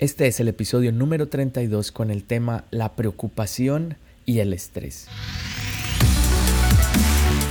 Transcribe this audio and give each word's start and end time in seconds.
Este 0.00 0.26
es 0.26 0.40
el 0.40 0.48
episodio 0.48 0.92
número 0.92 1.28
32 1.28 1.92
con 1.92 2.10
el 2.10 2.24
tema 2.24 2.64
La 2.70 2.96
preocupación 2.96 3.98
y 4.24 4.38
el 4.38 4.54
estrés. 4.54 5.08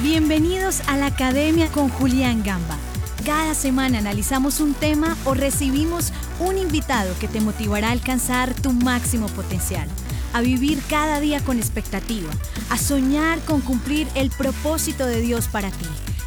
Bienvenidos 0.01 0.81
a 0.87 0.97
la 0.97 1.05
Academia 1.05 1.67
con 1.67 1.89
Julián 1.89 2.41
Gamba. 2.43 2.75
Cada 3.23 3.53
semana 3.53 3.99
analizamos 3.99 4.61
un 4.61 4.73
tema 4.73 5.15
o 5.25 5.35
recibimos 5.35 6.11
un 6.39 6.57
invitado 6.57 7.13
que 7.19 7.27
te 7.27 7.39
motivará 7.39 7.89
a 7.89 7.91
alcanzar 7.91 8.55
tu 8.55 8.71
máximo 8.71 9.27
potencial, 9.27 9.87
a 10.33 10.41
vivir 10.41 10.81
cada 10.89 11.19
día 11.19 11.41
con 11.41 11.59
expectativa, 11.59 12.31
a 12.71 12.79
soñar 12.79 13.37
con 13.41 13.61
cumplir 13.61 14.07
el 14.15 14.31
propósito 14.31 15.05
de 15.05 15.21
Dios 15.21 15.47
para 15.49 15.69
ti. 15.69 15.85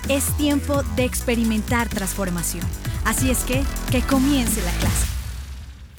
Es 0.09 0.37
tiempo 0.37 0.85
de 0.95 1.03
experimentar 1.03 1.89
transformación. 1.89 2.65
Así 3.05 3.29
es 3.29 3.39
que, 3.43 3.65
que 3.91 4.03
comience 4.03 4.63
la 4.63 4.71
clase. 4.79 5.22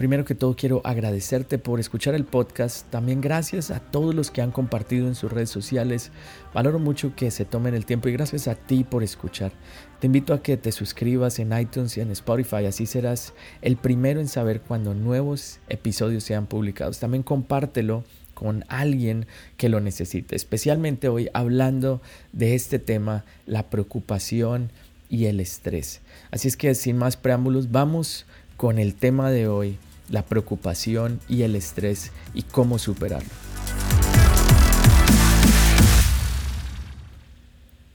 Primero 0.04 0.25
que 0.25 0.35
todo 0.35 0.54
quiero 0.54 0.81
agradecerte 0.83 1.57
por 1.57 1.79
escuchar 1.79 2.14
el 2.14 2.25
podcast. 2.25 2.89
También 2.89 3.21
gracias 3.21 3.71
a 3.71 3.79
todos 3.79 4.14
los 4.14 4.32
que 4.32 4.41
han 4.41 4.51
compartido 4.51 5.07
en 5.07 5.15
sus 5.15 5.32
redes 5.32 5.50
sociales. 5.50 6.11
Valoro 6.54 6.78
mucho 6.78 7.15
que 7.15 7.32
se 7.32 7.45
tomen 7.45 7.73
el 7.73 7.86
tiempo 7.86 8.09
y 8.09 8.11
gracias 8.11 8.50
a 8.50 8.55
ti 8.55 8.83
por 8.83 9.01
escuchar. 9.01 9.54
Te 10.01 10.07
invito 10.07 10.33
a 10.33 10.43
que 10.43 10.57
te 10.57 10.73
suscribas 10.73 11.39
en 11.39 11.57
iTunes 11.57 11.95
y 11.95 12.01
en 12.01 12.11
Spotify. 12.11 12.65
Así 12.65 12.86
serás 12.86 13.33
el 13.61 13.78
primero 13.78 14.19
en 14.19 14.28
saber 14.28 14.59
cuando 14.59 14.93
nuevos 14.93 15.61
episodios 15.69 16.25
sean 16.25 16.47
publicados. 16.47 17.00
También 17.00 17.23
compártelo 17.23 18.04
con 18.33 18.65
alguien 18.67 19.25
que 19.56 19.70
lo 19.70 19.79
necesite. 19.79 20.36
Especialmente 20.36 21.07
hoy 21.07 21.29
hablando 21.33 22.01
de 22.33 22.56
este 22.56 22.78
tema, 22.78 23.23
la 23.45 23.70
preocupación 23.70 24.70
y 25.07 25.28
el 25.28 25.39
estrés. 25.39 26.01
Así 26.29 26.50
es 26.50 26.57
que 26.57 26.75
sin 26.75 26.97
más 26.97 27.15
preámbulos, 27.15 27.71
vamos 27.71 28.25
con 28.57 28.79
el 28.79 28.95
tema 28.95 29.31
de 29.31 29.47
hoy, 29.47 29.78
la 30.10 30.24
preocupación 30.25 31.20
y 31.28 31.43
el 31.43 31.56
estrés 31.56 32.12
y 32.34 32.44
cómo 32.44 32.80
superarlo. 32.80 33.30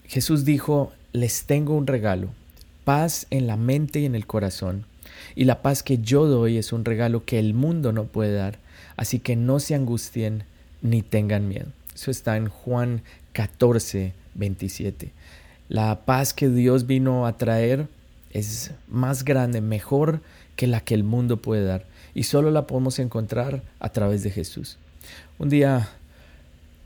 Jesús 0.06 0.45
dijo, 0.45 0.92
les 1.12 1.45
tengo 1.45 1.75
un 1.75 1.87
regalo, 1.87 2.28
paz 2.84 3.27
en 3.31 3.47
la 3.47 3.56
mente 3.56 4.00
y 4.00 4.06
en 4.06 4.15
el 4.15 4.27
corazón. 4.27 4.87
Y 5.34 5.45
la 5.45 5.62
paz 5.62 5.83
que 5.83 5.98
yo 5.98 6.27
doy 6.27 6.56
es 6.56 6.73
un 6.73 6.84
regalo 6.84 7.25
que 7.25 7.39
el 7.39 7.55
mundo 7.55 7.92
no 7.92 8.05
puede 8.05 8.34
dar, 8.34 8.59
así 8.97 9.19
que 9.19 9.37
no 9.37 9.61
se 9.61 9.75
angustien 9.75 10.45
ni 10.81 11.03
tengan 11.03 11.48
miedo. 11.48 11.67
Eso 11.95 12.11
está 12.11 12.37
en 12.37 12.48
Juan 12.48 13.03
14, 13.33 14.15
27. 14.34 15.12
La 15.69 16.06
paz 16.06 16.33
que 16.33 16.48
Dios 16.48 16.87
vino 16.87 17.27
a 17.27 17.37
traer 17.37 17.89
es 18.31 18.72
más 18.89 19.25
grande, 19.25 19.61
mejor 19.61 20.20
que 20.56 20.67
la 20.67 20.81
que 20.81 20.95
el 20.95 21.05
mundo 21.05 21.37
puede 21.37 21.65
dar. 21.65 21.84
Y 22.19 22.24
solo 22.24 22.50
la 22.50 22.66
podemos 22.66 22.98
encontrar 22.98 23.62
a 23.78 23.91
través 23.91 24.24
de 24.24 24.30
Jesús. 24.30 24.77
Un 25.38 25.50
día 25.50 25.88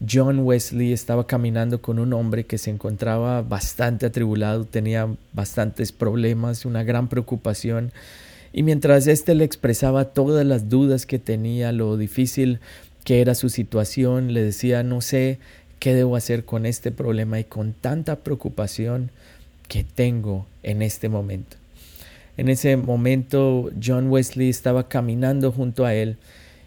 John 0.06 0.40
Wesley 0.40 0.92
estaba 0.92 1.26
caminando 1.26 1.80
con 1.80 1.98
un 1.98 2.12
hombre 2.12 2.44
que 2.44 2.58
se 2.58 2.68
encontraba 2.68 3.40
bastante 3.40 4.04
atribulado, 4.04 4.66
tenía 4.66 5.08
bastantes 5.32 5.90
problemas, 5.90 6.66
una 6.66 6.84
gran 6.84 7.08
preocupación. 7.08 7.92
Y 8.52 8.62
mientras 8.62 9.06
éste 9.06 9.34
le 9.34 9.44
expresaba 9.44 10.04
todas 10.04 10.44
las 10.44 10.68
dudas 10.68 11.06
que 11.06 11.18
tenía, 11.18 11.72
lo 11.72 11.96
difícil 11.96 12.60
que 13.02 13.22
era 13.22 13.34
su 13.34 13.48
situación, 13.48 14.34
le 14.34 14.42
decía, 14.42 14.82
no 14.82 15.00
sé 15.00 15.38
qué 15.78 15.94
debo 15.94 16.16
hacer 16.16 16.44
con 16.44 16.66
este 16.66 16.90
problema 16.90 17.40
y 17.40 17.44
con 17.44 17.72
tanta 17.72 18.16
preocupación 18.16 19.10
que 19.66 19.82
tengo 19.82 20.44
en 20.62 20.82
este 20.82 21.08
momento. 21.08 21.61
En 22.38 22.48
ese 22.48 22.76
momento 22.78 23.70
John 23.82 24.08
Wesley 24.08 24.48
estaba 24.48 24.88
caminando 24.88 25.52
junto 25.52 25.84
a 25.84 25.94
él 25.94 26.16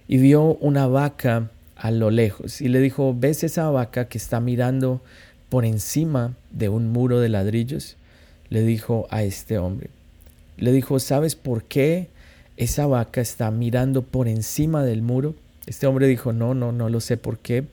y 0.08 0.18
vio 0.18 0.56
una 0.62 0.86
vaca 0.86 1.50
a 1.76 1.90
lo 1.90 2.12
lejos 2.12 2.62
y 2.62 2.68
le 2.68 2.80
dijo, 2.80 3.16
¿ves 3.18 3.44
esa 3.44 3.70
vaca 3.72 4.08
que 4.08 4.20
está 4.20 4.40
mirando 4.40 5.02
por 5.50 5.66
encima 5.66 6.36
de 6.52 6.70
un 6.70 6.92
muro 6.92 7.20
de 7.20 7.30
ladrillos? 7.30 7.98
Le 8.50 8.62
dijo 8.62 9.08
a 9.10 9.24
este 9.24 9.58
hombre. 9.58 9.90
Le 10.58 10.72
dijo, 10.72 11.00
¿sabes 11.00 11.36
por 11.36 11.64
qué 11.64 12.10
esa 12.58 12.86
vaca 12.86 13.20
está 13.20 13.50
mirando 13.50 14.04
por 14.04 14.28
encima 14.28 14.84
del 14.84 15.02
muro? 15.02 15.34
Este 15.66 15.88
hombre 15.88 16.08
dijo, 16.08 16.32
no, 16.32 16.54
no, 16.54 16.72
no 16.72 16.90
lo 16.90 17.02
sé 17.02 17.18
por 17.18 17.40
qué. 17.40 17.66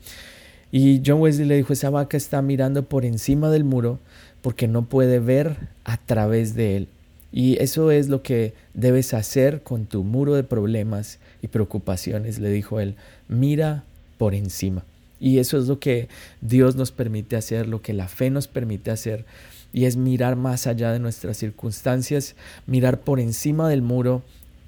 Y 0.72 1.03
John 1.05 1.21
Wesley 1.21 1.47
le 1.47 1.56
dijo, 1.56 1.75
esa 1.75 1.91
vaca 1.91 2.17
está 2.17 2.41
mirando 2.41 2.84
por 2.84 3.05
encima 3.05 3.50
del 3.50 3.65
muro 3.65 3.99
porque 4.41 4.67
no 4.67 4.87
puede 4.87 5.19
ver 5.19 5.56
a 5.84 5.99
través 5.99 6.55
de 6.55 6.78
él. 6.78 6.88
Y 7.32 7.60
eso 7.62 7.91
es 7.91 8.09
lo 8.09 8.22
que 8.22 8.53
debes 8.75 9.15
hacer 9.15 9.62
con 9.62 9.87
tu 9.87 10.04
muro 10.04 10.34
de 10.34 10.44
problemas 10.44 11.19
y 11.41 11.48
preocupaciones, 11.48 12.38
le 12.38 12.50
dijo 12.50 12.78
él. 12.78 12.94
Mira 13.28 13.84
por 14.19 14.34
encima. 14.34 14.84
Y 15.19 15.38
eso 15.38 15.59
es 15.59 15.66
lo 15.66 15.78
que 15.78 16.09
Dios 16.41 16.76
nos 16.76 16.93
permite 16.93 17.37
hacer, 17.37 17.69
lo 17.69 17.81
que 17.81 17.93
la 17.94 18.09
fe 18.09 18.28
nos 18.28 18.48
permite 18.48 18.91
hacer. 18.91 19.25
Y 19.72 19.87
es 19.87 19.97
mirar 19.97 20.37
más 20.37 20.66
allá 20.66 20.93
de 20.93 20.98
nuestras 20.98 21.38
circunstancias, 21.38 22.34
mirar 22.66 23.00
por 23.00 23.19
encima 23.19 23.69
del 23.69 23.81
muro 23.81 24.22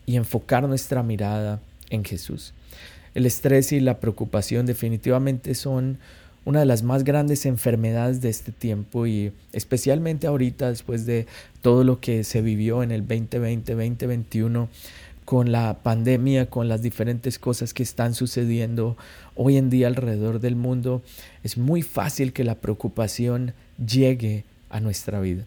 y 0.06 0.16
enfocar 0.16 0.66
nuestra 0.66 1.02
mirada 1.02 1.60
en 1.90 2.04
Jesús. 2.04 2.54
El 3.14 3.26
estrés 3.26 3.72
y 3.72 3.80
la 3.80 4.00
preocupación 4.00 4.64
definitivamente 4.64 5.54
son 5.54 5.98
una 6.44 6.60
de 6.60 6.66
las 6.66 6.82
más 6.82 7.04
grandes 7.04 7.46
enfermedades 7.46 8.20
de 8.20 8.28
este 8.28 8.52
tiempo 8.52 9.06
y 9.06 9.32
especialmente 9.52 10.26
ahorita 10.26 10.68
después 10.68 11.06
de 11.06 11.26
todo 11.62 11.84
lo 11.84 12.00
que 12.00 12.24
se 12.24 12.42
vivió 12.42 12.82
en 12.82 12.90
el 12.90 13.06
2020, 13.06 13.72
2021 13.72 14.68
con 15.24 15.52
la 15.52 15.78
pandemia, 15.82 16.50
con 16.50 16.68
las 16.68 16.82
diferentes 16.82 17.38
cosas 17.38 17.72
que 17.72 17.82
están 17.82 18.14
sucediendo 18.14 18.96
hoy 19.34 19.56
en 19.56 19.70
día 19.70 19.86
alrededor 19.86 20.38
del 20.38 20.54
mundo, 20.54 21.02
es 21.42 21.56
muy 21.56 21.80
fácil 21.80 22.34
que 22.34 22.44
la 22.44 22.56
preocupación 22.56 23.54
llegue 23.84 24.44
a 24.68 24.80
nuestra 24.80 25.20
vida. 25.20 25.44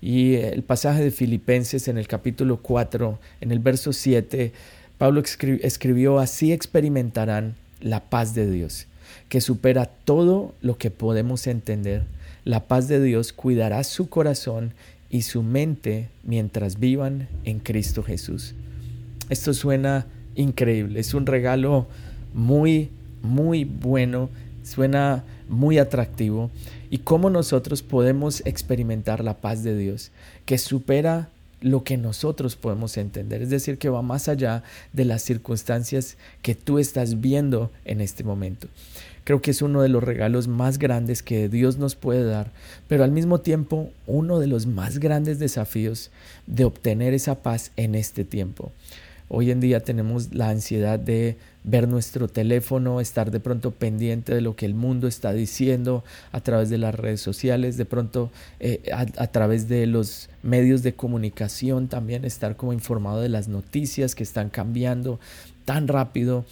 Y 0.00 0.36
el 0.36 0.62
pasaje 0.62 1.04
de 1.04 1.10
Filipenses 1.10 1.86
en 1.88 1.98
el 1.98 2.08
capítulo 2.08 2.62
4, 2.62 3.18
en 3.42 3.52
el 3.52 3.58
verso 3.58 3.92
7, 3.92 4.52
Pablo 4.96 5.20
escribió, 5.20 6.18
así 6.18 6.52
experimentarán 6.52 7.56
la 7.80 8.00
paz 8.08 8.34
de 8.34 8.50
Dios 8.50 8.86
que 9.28 9.40
supera 9.40 9.86
todo 9.86 10.54
lo 10.60 10.78
que 10.78 10.90
podemos 10.90 11.46
entender. 11.46 12.04
La 12.44 12.66
paz 12.66 12.88
de 12.88 13.02
Dios 13.02 13.32
cuidará 13.32 13.84
su 13.84 14.08
corazón 14.08 14.72
y 15.10 15.22
su 15.22 15.42
mente 15.42 16.08
mientras 16.22 16.78
vivan 16.78 17.28
en 17.44 17.58
Cristo 17.58 18.02
Jesús. 18.02 18.54
Esto 19.28 19.52
suena 19.54 20.06
increíble, 20.34 21.00
es 21.00 21.14
un 21.14 21.26
regalo 21.26 21.86
muy, 22.32 22.90
muy 23.22 23.64
bueno, 23.64 24.30
suena 24.62 25.24
muy 25.48 25.78
atractivo. 25.78 26.50
¿Y 26.90 26.98
cómo 26.98 27.30
nosotros 27.30 27.82
podemos 27.82 28.42
experimentar 28.46 29.22
la 29.22 29.34
paz 29.34 29.62
de 29.62 29.76
Dios 29.76 30.10
que 30.44 30.58
supera 30.58 31.28
lo 31.60 31.84
que 31.84 31.96
nosotros 31.96 32.56
podemos 32.56 32.96
entender, 32.96 33.42
es 33.42 33.50
decir, 33.50 33.78
que 33.78 33.88
va 33.88 34.02
más 34.02 34.28
allá 34.28 34.62
de 34.92 35.04
las 35.04 35.22
circunstancias 35.22 36.16
que 36.42 36.54
tú 36.54 36.78
estás 36.78 37.20
viendo 37.20 37.70
en 37.84 38.00
este 38.00 38.24
momento. 38.24 38.68
Creo 39.24 39.42
que 39.42 39.50
es 39.50 39.62
uno 39.62 39.82
de 39.82 39.88
los 39.88 40.02
regalos 40.02 40.48
más 40.48 40.78
grandes 40.78 41.22
que 41.22 41.48
Dios 41.48 41.76
nos 41.76 41.94
puede 41.94 42.24
dar, 42.24 42.50
pero 42.88 43.04
al 43.04 43.12
mismo 43.12 43.40
tiempo 43.40 43.90
uno 44.06 44.38
de 44.38 44.46
los 44.46 44.66
más 44.66 44.98
grandes 44.98 45.38
desafíos 45.38 46.10
de 46.46 46.64
obtener 46.64 47.14
esa 47.14 47.42
paz 47.42 47.72
en 47.76 47.94
este 47.94 48.24
tiempo. 48.24 48.72
Hoy 49.28 49.52
en 49.52 49.60
día 49.60 49.80
tenemos 49.80 50.34
la 50.34 50.48
ansiedad 50.48 50.98
de 50.98 51.36
ver 51.64 51.88
nuestro 51.88 52.28
teléfono, 52.28 53.00
estar 53.00 53.30
de 53.30 53.40
pronto 53.40 53.70
pendiente 53.70 54.34
de 54.34 54.40
lo 54.40 54.56
que 54.56 54.66
el 54.66 54.74
mundo 54.74 55.08
está 55.08 55.32
diciendo 55.32 56.04
a 56.32 56.40
través 56.40 56.70
de 56.70 56.78
las 56.78 56.94
redes 56.94 57.20
sociales, 57.20 57.76
de 57.76 57.84
pronto 57.84 58.30
eh, 58.60 58.82
a, 58.92 59.00
a, 59.00 59.26
través 59.26 59.68
de 59.68 59.86
los 59.86 60.30
medios 60.42 60.82
de 60.82 60.94
comunicación 60.94 61.88
también 61.88 62.24
estar 62.24 62.56
como 62.56 62.72
informado 62.72 63.20
de 63.20 63.28
las 63.28 63.48
noticias 63.48 64.14
que 64.14 64.22
están 64.22 64.48
cambiando 64.48 65.20
tan 65.64 65.86
rápido, 65.86 66.44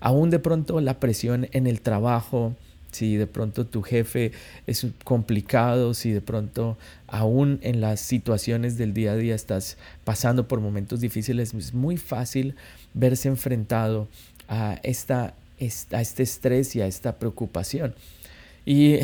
aún 0.00 0.30
de 0.30 0.38
pronto 0.38 0.80
la 0.80 0.98
presión 0.98 1.48
en 1.52 1.66
el 1.66 1.80
trabajo, 1.80 2.54
si 2.96 3.16
de 3.16 3.26
pronto 3.26 3.66
tu 3.66 3.82
jefe 3.82 4.32
es 4.66 4.86
complicado, 5.04 5.92
si 5.92 6.12
de 6.12 6.22
pronto 6.22 6.78
aún 7.06 7.58
en 7.62 7.80
las 7.80 8.00
situaciones 8.00 8.78
del 8.78 8.94
día 8.94 9.12
a 9.12 9.16
día 9.16 9.34
estás 9.34 9.76
pasando 10.04 10.48
por 10.48 10.60
momentos 10.60 11.00
difíciles, 11.00 11.52
es 11.52 11.74
muy 11.74 11.98
fácil 11.98 12.56
verse 12.94 13.28
enfrentado 13.28 14.08
a, 14.48 14.78
esta, 14.82 15.34
a 15.92 16.00
este 16.00 16.22
estrés 16.22 16.76
y 16.76 16.80
a 16.80 16.86
esta 16.86 17.16
preocupación. 17.16 17.94
Y 18.64 18.98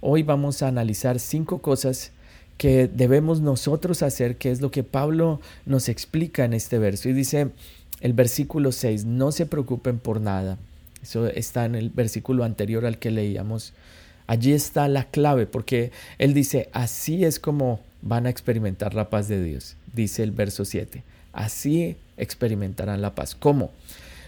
hoy 0.00 0.22
vamos 0.22 0.62
a 0.62 0.68
analizar 0.68 1.18
cinco 1.18 1.58
cosas 1.58 2.12
que 2.58 2.88
debemos 2.88 3.40
nosotros 3.40 4.02
hacer, 4.02 4.36
que 4.36 4.50
es 4.50 4.60
lo 4.60 4.70
que 4.70 4.84
Pablo 4.84 5.40
nos 5.66 5.88
explica 5.88 6.44
en 6.44 6.52
este 6.52 6.78
verso. 6.78 7.08
Y 7.08 7.12
dice 7.12 7.48
el 8.00 8.12
versículo 8.12 8.72
6, 8.72 9.04
no 9.04 9.32
se 9.32 9.46
preocupen 9.46 9.98
por 9.98 10.20
nada 10.20 10.58
eso 11.04 11.26
está 11.26 11.66
en 11.66 11.74
el 11.74 11.90
versículo 11.90 12.44
anterior 12.44 12.86
al 12.86 12.96
que 12.96 13.10
leíamos. 13.10 13.74
Allí 14.26 14.54
está 14.54 14.88
la 14.88 15.04
clave, 15.04 15.44
porque 15.44 15.92
Él 16.16 16.32
dice, 16.32 16.70
así 16.72 17.26
es 17.26 17.38
como 17.38 17.78
van 18.00 18.24
a 18.24 18.30
experimentar 18.30 18.94
la 18.94 19.10
paz 19.10 19.28
de 19.28 19.42
Dios, 19.44 19.76
dice 19.92 20.22
el 20.22 20.30
verso 20.30 20.64
7. 20.64 21.02
Así 21.34 21.96
experimentarán 22.16 23.02
la 23.02 23.14
paz. 23.14 23.34
¿Cómo? 23.34 23.70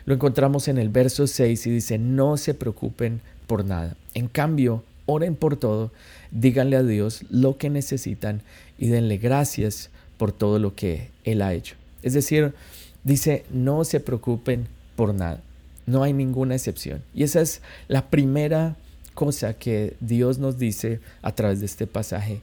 Lo 0.06 0.14
encontramos 0.14 0.68
en 0.68 0.78
el 0.78 0.88
verso 0.88 1.26
6 1.26 1.66
y 1.66 1.70
dice, 1.70 1.98
no 1.98 2.36
se 2.36 2.54
preocupen 2.54 3.20
por 3.46 3.64
nada. 3.64 3.96
En 4.14 4.28
cambio, 4.28 4.84
oren 5.04 5.34
por 5.34 5.56
todo, 5.56 5.90
díganle 6.30 6.76
a 6.76 6.82
Dios 6.84 7.24
lo 7.28 7.58
que 7.58 7.70
necesitan 7.70 8.40
y 8.78 8.86
denle 8.86 9.18
gracias 9.18 9.90
por 10.16 10.32
todo 10.32 10.58
lo 10.58 10.74
que 10.74 11.10
Él 11.24 11.42
ha 11.42 11.54
hecho. 11.54 11.74
Es 12.02 12.14
decir, 12.14 12.54
dice, 13.02 13.44
no 13.50 13.84
se 13.84 13.98
preocupen 13.98 14.68
por 14.94 15.12
nada. 15.12 15.40
No 15.86 16.04
hay 16.04 16.12
ninguna 16.12 16.54
excepción. 16.54 17.02
Y 17.12 17.24
esa 17.24 17.40
es 17.40 17.60
la 17.88 18.08
primera 18.08 18.76
cosa 19.14 19.54
que 19.54 19.96
Dios 20.00 20.38
nos 20.38 20.58
dice 20.58 21.00
a 21.22 21.34
través 21.34 21.60
de 21.60 21.66
este 21.66 21.88
pasaje. 21.88 22.40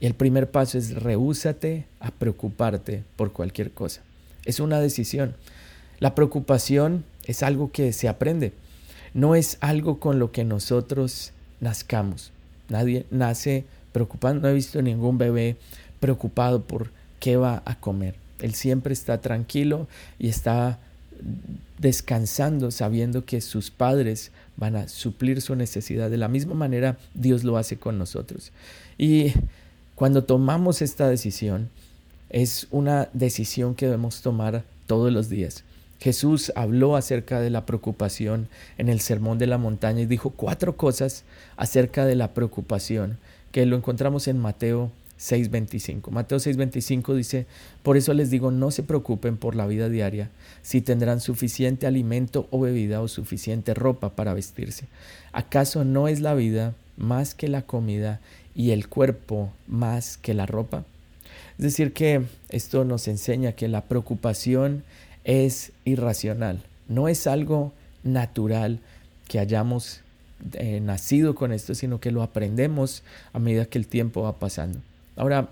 Y 0.00 0.06
el 0.06 0.14
primer 0.14 0.50
paso 0.50 0.78
es 0.78 1.00
rehúsate 1.02 1.86
a 2.00 2.10
preocuparte 2.10 3.04
por 3.14 3.32
cualquier 3.32 3.70
cosa. 3.70 4.02
Es 4.44 4.58
una 4.58 4.80
decisión. 4.80 5.34
La 6.00 6.14
preocupación 6.14 7.04
es 7.24 7.42
algo 7.42 7.70
que 7.70 7.92
se 7.92 8.08
aprende. 8.08 8.52
No 9.12 9.34
es 9.34 9.58
algo 9.60 10.00
con 10.00 10.18
lo 10.18 10.32
que 10.32 10.44
nosotros 10.44 11.32
nazcamos. 11.60 12.32
Nadie 12.68 13.06
nace 13.10 13.64
preocupado. 13.92 14.34
No 14.34 14.48
he 14.48 14.54
visto 14.54 14.82
ningún 14.82 15.18
bebé 15.18 15.56
preocupado 16.00 16.62
por 16.62 16.90
qué 17.20 17.36
va 17.36 17.62
a 17.64 17.78
comer. 17.78 18.16
Él 18.40 18.54
siempre 18.54 18.92
está 18.92 19.20
tranquilo 19.20 19.86
y 20.18 20.28
está 20.28 20.78
descansando 21.78 22.70
sabiendo 22.70 23.24
que 23.24 23.40
sus 23.40 23.70
padres 23.70 24.32
van 24.56 24.76
a 24.76 24.88
suplir 24.88 25.40
su 25.40 25.54
necesidad. 25.54 26.10
De 26.10 26.16
la 26.16 26.28
misma 26.28 26.54
manera 26.54 26.98
Dios 27.14 27.44
lo 27.44 27.56
hace 27.56 27.78
con 27.78 27.98
nosotros. 27.98 28.52
Y 28.98 29.32
cuando 29.94 30.24
tomamos 30.24 30.82
esta 30.82 31.08
decisión, 31.08 31.70
es 32.30 32.66
una 32.70 33.08
decisión 33.12 33.74
que 33.74 33.86
debemos 33.86 34.22
tomar 34.22 34.64
todos 34.86 35.12
los 35.12 35.28
días. 35.28 35.64
Jesús 36.04 36.52
habló 36.54 36.96
acerca 36.96 37.40
de 37.40 37.48
la 37.48 37.64
preocupación 37.64 38.50
en 38.76 38.90
el 38.90 39.00
Sermón 39.00 39.38
de 39.38 39.46
la 39.46 39.56
Montaña 39.56 40.02
y 40.02 40.06
dijo 40.06 40.28
cuatro 40.28 40.76
cosas 40.76 41.24
acerca 41.56 42.04
de 42.04 42.14
la 42.14 42.34
preocupación 42.34 43.16
que 43.52 43.64
lo 43.64 43.74
encontramos 43.74 44.28
en 44.28 44.38
Mateo 44.38 44.92
6:25. 45.18 46.10
Mateo 46.10 46.36
6:25 46.36 47.14
dice, 47.14 47.46
por 47.82 47.96
eso 47.96 48.12
les 48.12 48.28
digo, 48.28 48.50
no 48.50 48.70
se 48.70 48.82
preocupen 48.82 49.38
por 49.38 49.54
la 49.54 49.66
vida 49.66 49.88
diaria, 49.88 50.28
si 50.60 50.82
tendrán 50.82 51.22
suficiente 51.22 51.86
alimento 51.86 52.48
o 52.50 52.60
bebida 52.60 53.00
o 53.00 53.08
suficiente 53.08 53.72
ropa 53.72 54.10
para 54.10 54.34
vestirse. 54.34 54.88
¿Acaso 55.32 55.86
no 55.86 56.06
es 56.06 56.20
la 56.20 56.34
vida 56.34 56.74
más 56.98 57.34
que 57.34 57.48
la 57.48 57.62
comida 57.62 58.20
y 58.54 58.72
el 58.72 58.88
cuerpo 58.88 59.54
más 59.68 60.18
que 60.18 60.34
la 60.34 60.44
ropa? 60.44 60.84
Es 61.56 61.64
decir, 61.64 61.94
que 61.94 62.24
esto 62.50 62.84
nos 62.84 63.08
enseña 63.08 63.52
que 63.52 63.68
la 63.68 63.84
preocupación 63.84 64.84
es 65.24 65.72
irracional, 65.84 66.62
no 66.88 67.08
es 67.08 67.26
algo 67.26 67.72
natural 68.02 68.80
que 69.28 69.38
hayamos 69.38 70.00
eh, 70.52 70.80
nacido 70.80 71.34
con 71.34 71.52
esto, 71.52 71.74
sino 71.74 72.00
que 72.00 72.10
lo 72.10 72.22
aprendemos 72.22 73.02
a 73.32 73.38
medida 73.38 73.64
que 73.64 73.78
el 73.78 73.86
tiempo 73.86 74.22
va 74.22 74.38
pasando. 74.38 74.80
Ahora, 75.16 75.48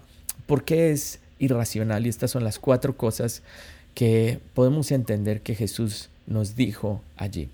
¿por 0.46 0.64
qué 0.64 0.90
es 0.90 1.19
irracional? 1.38 2.04
Y 2.04 2.10
estas 2.10 2.30
son 2.30 2.44
las 2.44 2.58
cuatro 2.58 2.96
cosas 2.96 3.42
que 3.94 4.38
podemos 4.54 4.90
entender 4.92 5.40
que 5.40 5.54
Jesús 5.54 6.10
nos 6.26 6.56
dijo 6.56 7.02
allí. 7.16 7.48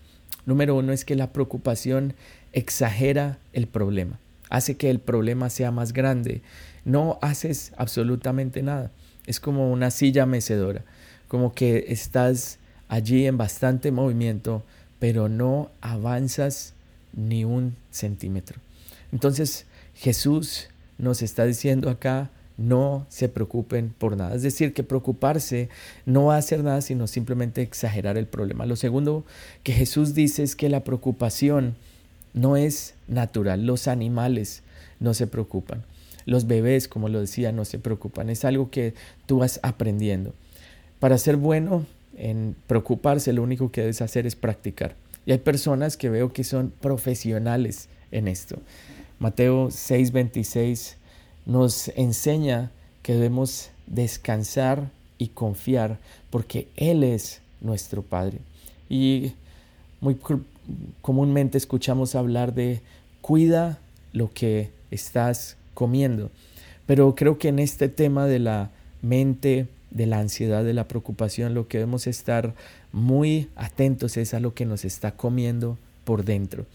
Número 0.47 0.75
uno 0.75 0.93
es 0.93 1.05
que 1.05 1.15
la 1.15 1.33
preocupación 1.33 2.15
exagera 2.53 3.39
el 3.53 3.67
problema, 3.67 4.19
hace 4.51 4.77
que 4.77 4.91
el 4.91 4.99
problema 4.99 5.51
sea 5.51 5.71
más 5.71 5.93
grande. 5.93 6.41
No 6.85 7.19
haces 7.21 7.73
absolutamente 7.77 8.63
nada. 8.63 8.91
Es 9.27 9.41
como 9.41 9.71
una 9.71 9.91
silla 9.91 10.25
mecedora, 10.25 10.85
como 11.29 11.55
que 11.55 11.87
estás 11.89 12.59
allí 12.89 13.27
en 13.27 13.37
bastante 13.37 13.93
movimiento, 13.93 14.63
pero 14.99 15.29
no 15.29 15.71
avanzas 15.81 16.75
ni 17.13 17.45
un 17.45 17.77
centímetro. 17.91 18.61
Entonces 19.13 19.67
Jesús 19.95 20.69
nos 20.99 21.23
está 21.23 21.45
diciendo 21.45 21.91
acá, 21.91 22.31
no 22.57 23.07
se 23.09 23.29
preocupen 23.29 23.95
por 23.97 24.17
nada. 24.17 24.35
Es 24.35 24.43
decir, 24.43 24.75
que 24.75 24.83
preocuparse 24.83 25.69
no 26.05 26.27
va 26.27 26.35
a 26.35 26.39
hacer 26.39 26.65
nada, 26.65 26.81
sino 26.81 27.07
simplemente 27.07 27.63
exagerar 27.63 28.19
el 28.19 28.27
problema. 28.27 28.67
Lo 28.67 28.77
segundo 28.77 29.25
que 29.63 29.73
Jesús 29.73 30.13
dice 30.15 30.43
es 30.43 30.57
que 30.57 30.69
la 30.69 30.83
preocupación 30.83 31.77
no 32.35 32.57
es 32.57 32.95
natural. 33.07 33.65
Los 33.65 33.87
animales 33.87 34.63
no 34.99 35.15
se 35.15 35.29
preocupan. 35.29 35.85
Los 36.27 36.47
bebés, 36.47 36.89
como 36.89 37.09
lo 37.09 37.21
decía, 37.21 37.53
no 37.53 37.65
se 37.65 37.79
preocupan. 37.79 38.29
Es 38.29 38.45
algo 38.45 38.71
que 38.71 38.93
tú 39.27 39.39
vas 39.39 39.61
aprendiendo. 39.63 40.35
Para 41.01 41.19
ser 41.19 41.37
bueno 41.37 41.87
en 42.17 42.57
preocuparse, 42.67 43.33
lo 43.33 43.43
único 43.43 43.71
que 43.71 43.83
debes 43.83 44.03
hacer 44.03 44.27
es 44.27 44.35
practicar. 44.35 44.97
Y 45.27 45.33
hay 45.33 45.39
personas 45.39 45.97
que 45.97 46.09
veo 46.09 46.33
que 46.33 46.45
son 46.45 46.73
profesionales 46.81 47.89
en 48.11 48.29
esto. 48.29 48.57
Mateo 49.19 49.69
6:26 49.71 50.97
nos 51.47 51.89
enseña 51.89 52.71
que 53.03 53.15
debemos 53.15 53.71
descansar 53.87 54.91
y 55.19 55.29
confiar 55.29 55.99
porque 56.31 56.69
Él 56.77 57.05
es 57.05 57.41
nuestro 57.61 58.03
Padre. 58.03 58.39
Y 58.89 59.33
muy 60.01 60.17
comúnmente 61.03 61.59
escuchamos 61.59 62.15
hablar 62.15 62.55
de 62.55 62.81
cuida 63.21 63.79
lo 64.13 64.31
que 64.33 64.71
estás 64.91 65.57
comiendo. 65.75 66.31
Pero 66.87 67.15
creo 67.15 67.39
que 67.39 67.49
en 67.49 67.59
este 67.59 67.89
tema 67.89 68.27
de 68.27 68.39
la 68.39 68.71
mente, 69.03 69.69
de 69.91 70.07
la 70.07 70.19
ansiedad, 70.19 70.65
de 70.65 70.75
la 70.75 70.89
preocupación, 70.89 71.55
lo 71.55 71.69
que 71.69 71.79
debemos 71.79 72.07
estar 72.07 72.55
muy 72.93 73.49
atentos 73.57 74.17
es 74.17 74.35
a 74.35 74.41
lo 74.41 74.55
que 74.55 74.67
nos 74.67 74.85
está 74.85 75.13
comiendo 75.13 75.79
por 76.05 76.25
dentro. 76.25 76.67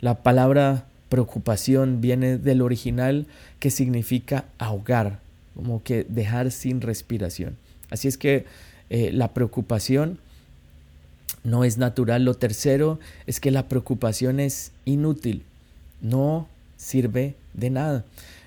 La 0.00 0.22
palabra 0.22 0.86
preocupación 1.08 2.00
viene 2.00 2.38
del 2.38 2.62
original 2.62 3.26
que 3.60 3.70
significa 3.70 4.46
ahogar, 4.58 5.20
como 5.54 5.82
que 5.82 6.04
dejar 6.08 6.50
sin 6.50 6.80
respiración. 6.80 7.56
Así 7.90 8.08
es 8.08 8.16
que 8.16 8.46
eh, 8.90 9.10
la 9.12 9.34
preocupación 9.34 10.18
no 11.44 11.64
es 11.64 11.78
natural. 11.78 12.24
Lo 12.24 12.34
tercero 12.34 12.98
es 13.26 13.40
que 13.40 13.50
la 13.50 13.68
preocupación 13.68 14.40
es 14.40 14.72
inútil, 14.84 15.42
no 16.00 16.48
sirve 16.76 17.34
de 17.54 17.70
nada. 17.70 18.04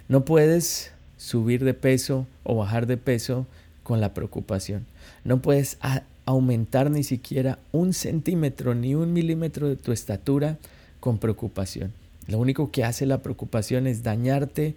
No 0.08 0.26
puedes 0.26 0.92
subir 1.18 1.64
de 1.64 1.74
peso 1.74 2.28
o 2.44 2.56
bajar 2.56 2.88
de 2.88 2.98
peso 2.98 3.46
con 3.86 4.02
la 4.02 4.16
preocupación. 4.16 4.88
No 5.24 5.44
puedes 5.44 5.78
aumentar 6.26 6.90
ni 6.90 7.04
siquiera 7.04 7.60
un 7.72 7.94
centímetro 7.94 8.74
ni 8.74 8.96
un 8.96 9.14
milímetro 9.14 9.70
de 9.70 9.76
tu 9.76 9.92
estatura 9.92 10.58
con 11.00 11.20
preocupación. 11.20 11.94
Lo 12.26 12.40
único 12.40 12.72
que 12.72 12.84
hace 12.84 13.06
la 13.06 13.22
preocupación 13.22 13.86
es 13.86 14.02
dañarte 14.02 14.74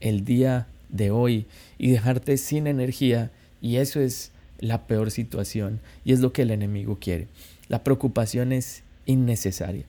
el 0.00 0.26
día 0.26 0.66
de 0.90 1.10
hoy 1.10 1.46
y 1.78 1.90
dejarte 1.90 2.36
sin 2.36 2.66
energía 2.66 3.30
y 3.62 3.76
eso 3.76 3.98
es 3.98 4.30
la 4.58 4.86
peor 4.86 5.10
situación 5.10 5.80
y 6.04 6.12
es 6.12 6.20
lo 6.20 6.34
que 6.34 6.42
el 6.42 6.50
enemigo 6.50 6.98
quiere. 7.00 7.28
La 7.68 7.82
preocupación 7.82 8.52
es 8.52 8.82
innecesaria. 9.06 9.86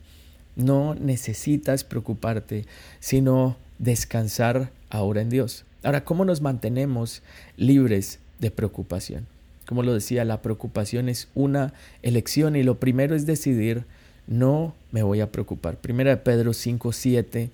No 0.56 0.94
necesitas 0.94 1.84
preocuparte, 1.84 2.64
sino 3.00 3.58
descansar 3.78 4.70
ahora 4.88 5.20
en 5.20 5.28
Dios. 5.28 5.66
Ahora, 5.82 6.04
¿cómo 6.04 6.24
nos 6.24 6.40
mantenemos 6.40 7.22
libres 7.58 8.18
de 8.42 8.50
preocupación? 8.50 9.26
Como 9.66 9.82
lo 9.82 9.94
decía, 9.94 10.26
la 10.26 10.42
preocupación 10.42 11.08
es 11.08 11.28
una 11.34 11.72
elección 12.02 12.56
y 12.56 12.62
lo 12.62 12.78
primero 12.78 13.14
es 13.16 13.24
decidir 13.24 13.86
no 14.26 14.74
me 14.90 15.02
voy 15.02 15.20
a 15.20 15.32
preocupar. 15.32 15.76
Primera 15.78 16.22
Pedro 16.22 16.52
5, 16.52 16.92
7 16.92 17.50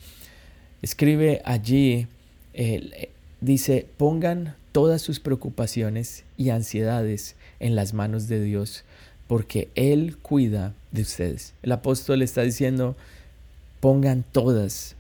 escribe 0.83 1.42
allí, 1.45 2.07
eh, 2.54 3.11
dice, 3.40 3.87
pongan 3.97 4.54
todas 4.73 5.02
sus 5.02 5.21
preocupaciones 5.21 6.25
y 6.37 6.50
ansiedades 6.50 7.37
en 7.61 7.75
las 7.75 7.95
manos 7.95 8.28
de 8.28 8.42
Dios, 8.42 8.85
porque 9.26 9.68
Él 9.75 10.16
cuida 10.18 10.75
de 10.92 11.02
ustedes. 11.02 11.52
El 11.62 11.73
apóstol 11.73 12.23
está 12.23 12.42
diciendo, 12.42 12.97
pongan 13.80 14.25
todas 14.33 14.95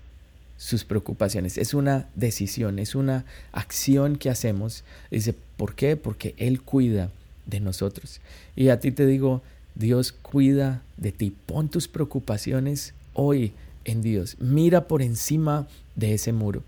sus 0.58 0.84
preocupaciones. 0.84 1.56
Es 1.56 1.72
una 1.72 2.08
decisión, 2.14 2.78
es 2.78 2.94
una 2.94 3.24
acción 3.52 4.16
que 4.16 4.28
hacemos. 4.28 4.84
Dice, 5.10 5.34
¿por 5.56 5.74
qué? 5.74 5.96
Porque 5.96 6.34
Él 6.36 6.60
cuida 6.60 7.10
de 7.46 7.60
nosotros. 7.60 8.20
Y 8.56 8.68
a 8.68 8.80
ti 8.80 8.92
te 8.92 9.06
digo, 9.06 9.40
Dios 9.76 10.12
cuida 10.12 10.82
de 10.96 11.12
ti. 11.12 11.34
Pon 11.46 11.68
tus 11.68 11.88
preocupaciones 11.88 12.92
hoy 13.14 13.52
en 13.84 14.02
Dios. 14.02 14.36
Mira 14.40 14.88
por 14.88 15.00
encima 15.00 15.68
de 15.94 16.14
ese 16.14 16.32
muro. 16.32 16.62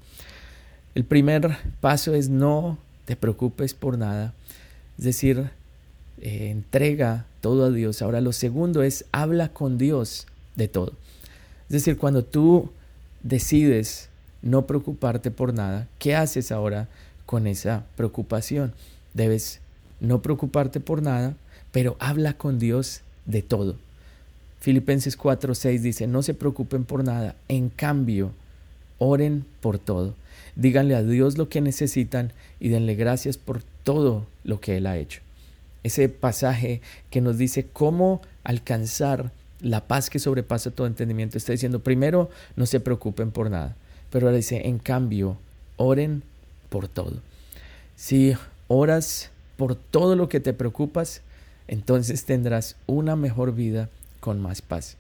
El 0.95 1.05
primer 1.05 1.57
paso 1.81 2.15
es 2.15 2.29
no 2.29 2.79
te 3.05 3.17
preocupes 3.17 3.75
por 3.75 3.99
nada. 3.99 4.33
Es 4.99 5.05
decir, 5.05 5.51
eh, 6.21 6.51
entrega 6.51 7.27
todo 7.41 7.65
a 7.65 7.71
Dios. 7.71 8.03
Ahora 8.03 8.21
lo 8.21 8.33
segundo 8.33 8.83
es 8.85 9.05
habla 9.11 9.49
con 9.49 9.79
Dios 9.79 10.27
de 10.55 10.69
todo. 10.69 10.93
Es 11.69 11.73
decir, 11.75 11.97
cuando 11.97 12.25
tú 12.25 12.71
decides 13.23 14.09
no 14.43 14.67
preocuparte 14.67 15.31
por 15.31 15.53
nada, 15.53 15.87
¿qué 15.99 16.15
haces 16.15 16.53
ahora 16.53 16.89
con 17.27 17.47
esa 17.47 17.85
preocupación? 17.97 18.73
Debes 19.15 19.61
no 20.01 20.23
preocuparte 20.23 20.81
por 20.81 21.03
nada, 21.03 21.35
pero 21.73 21.97
habla 22.01 22.35
con 22.35 22.59
Dios 22.59 23.03
de 23.27 23.43
todo. 23.43 23.77
Filipenses 24.61 25.19
4:6 25.19 25.81
dice, 25.81 26.07
no 26.07 26.23
se 26.23 26.35
preocupen 26.35 26.85
por 26.85 27.05
nada, 27.05 27.35
en 27.49 27.69
cambio, 27.69 28.33
oren 28.99 29.45
por 29.61 29.79
todo. 29.79 30.15
Díganle 30.57 30.95
a 30.95 31.03
Dios 31.03 31.39
lo 31.39 31.49
que 31.49 31.61
necesitan 31.61 32.33
y 32.59 32.69
denle 32.69 32.95
gracias 32.95 33.39
por 33.39 33.63
todo 33.85 34.27
lo 34.45 34.61
que 34.61 34.77
Él 34.77 34.87
ha 34.87 34.99
hecho. 34.99 35.21
Ese 35.83 36.09
pasaje 36.09 36.83
que 37.11 37.23
nos 37.23 37.39
dice 37.39 37.67
cómo 37.73 38.21
alcanzar 38.45 39.33
la 39.63 39.87
paz 39.87 40.11
que 40.11 40.19
sobrepasa 40.19 40.71
todo 40.71 40.87
entendimiento 40.87 41.39
está 41.39 41.53
diciendo, 41.53 41.81
primero, 41.81 42.31
no 42.57 42.67
se 42.67 42.81
preocupen 42.81 43.31
por 43.31 43.51
nada, 43.51 43.77
pero 44.11 44.27
ahora 44.27 44.37
dice, 44.37 44.67
en 44.67 44.79
cambio, 44.79 45.37
oren 45.77 46.23
por 46.69 46.89
todo. 46.89 47.17
Si 47.97 48.35
oras 48.69 49.31
por 49.57 49.75
todo 49.75 50.17
lo 50.17 50.29
que 50.29 50.41
te 50.41 50.53
preocupas, 50.53 51.23
entonces 51.69 52.25
tendrás 52.25 52.77
una 52.87 53.17
mejor 53.17 53.55
vida 53.55 53.89
con 54.21 54.41
más 54.41 54.63
paz. 54.63 54.97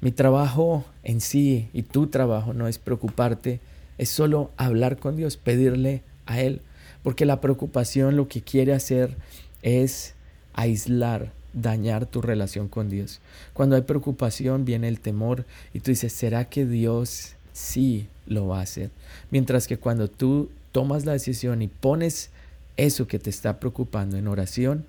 Mi 0.00 0.10
trabajo 0.10 0.84
en 1.02 1.20
sí 1.20 1.68
y 1.72 1.82
tu 1.82 2.08
trabajo 2.08 2.52
no 2.52 2.68
es 2.68 2.78
preocuparte, 2.78 3.60
es 3.98 4.08
solo 4.08 4.50
hablar 4.56 4.98
con 4.98 5.16
Dios, 5.16 5.36
pedirle 5.36 6.02
a 6.26 6.40
Él, 6.40 6.60
porque 7.02 7.26
la 7.26 7.40
preocupación 7.40 8.16
lo 8.16 8.28
que 8.28 8.42
quiere 8.42 8.74
hacer 8.74 9.16
es 9.62 10.14
aislar, 10.52 11.32
dañar 11.54 12.06
tu 12.06 12.20
relación 12.20 12.68
con 12.68 12.90
Dios. 12.90 13.20
Cuando 13.52 13.76
hay 13.76 13.82
preocupación 13.82 14.64
viene 14.64 14.88
el 14.88 15.00
temor 15.00 15.44
y 15.72 15.80
tú 15.80 15.90
dices, 15.90 16.12
¿será 16.12 16.46
que 16.46 16.66
Dios 16.66 17.34
sí 17.52 18.08
lo 18.26 18.48
va 18.48 18.60
a 18.60 18.62
hacer? 18.62 18.90
Mientras 19.30 19.66
que 19.66 19.78
cuando 19.78 20.08
tú 20.08 20.50
tomas 20.72 21.06
la 21.06 21.12
decisión 21.12 21.62
y 21.62 21.68
pones 21.68 22.30
eso 22.76 23.06
que 23.06 23.18
te 23.18 23.30
está 23.30 23.60
preocupando 23.60 24.16
en 24.16 24.28
oración, 24.28 24.84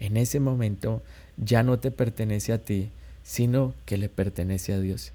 en 0.00 0.16
ese 0.16 0.40
momento 0.40 1.02
ya 1.36 1.62
no 1.62 1.78
te 1.78 1.90
pertenece 1.90 2.52
a 2.52 2.58
ti, 2.58 2.90
sino 3.22 3.72
que 3.86 3.96
le 3.96 4.08
pertenece 4.08 4.72
a 4.72 4.80
Dios. 4.80 5.12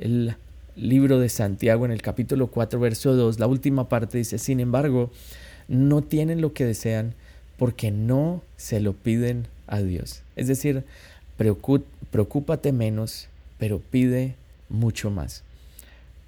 El 0.00 0.34
libro 0.76 1.18
de 1.18 1.28
Santiago 1.28 1.84
en 1.84 1.92
el 1.92 2.02
capítulo 2.02 2.48
4, 2.48 2.80
verso 2.80 3.14
2, 3.14 3.38
la 3.38 3.46
última 3.46 3.88
parte 3.88 4.18
dice, 4.18 4.38
sin 4.38 4.60
embargo, 4.60 5.10
no 5.68 6.02
tienen 6.02 6.40
lo 6.40 6.52
que 6.52 6.64
desean 6.64 7.14
porque 7.56 7.90
no 7.90 8.42
se 8.56 8.80
lo 8.80 8.94
piden 8.94 9.46
Dios. 9.78 10.22
Es 10.36 10.48
decir, 10.48 10.84
preocúpate 11.36 12.72
menos, 12.72 13.28
pero 13.58 13.78
pide 13.78 14.34
mucho 14.68 15.10
más. 15.10 15.42